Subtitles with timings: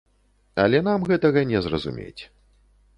[0.63, 2.21] Але нам гэтага не зразумець.